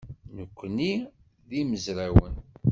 [0.35, 0.93] Nekkni
[1.47, 2.35] d imezrawen.